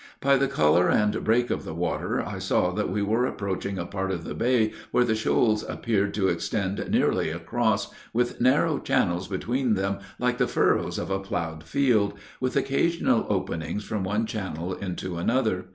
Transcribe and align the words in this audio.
By 0.19 0.35
the 0.35 0.47
color 0.47 0.89
and 0.89 1.23
break 1.23 1.51
of 1.51 1.63
the 1.63 1.75
water 1.75 2.25
I 2.27 2.39
saw 2.39 2.71
that 2.71 2.89
we 2.89 3.03
were 3.03 3.27
approaching 3.27 3.77
a 3.77 3.85
part 3.85 4.09
of 4.09 4.23
the 4.23 4.33
bay 4.33 4.73
where 4.89 5.03
the 5.03 5.13
shoals 5.13 5.61
appeared 5.69 6.15
to 6.15 6.27
extend 6.27 6.83
nearly 6.89 7.29
across, 7.29 7.93
with 8.11 8.41
narrow 8.41 8.79
channels 8.79 9.27
between 9.27 9.75
them 9.75 9.99
like 10.17 10.39
the 10.39 10.47
furrows 10.47 10.97
in 10.97 11.11
a 11.11 11.19
plowed 11.19 11.65
field, 11.65 12.15
with 12.39 12.55
occasional 12.55 13.27
openings 13.29 13.83
from 13.83 14.03
one 14.03 14.25
channel 14.25 14.73
into 14.73 15.17
another. 15.17 15.65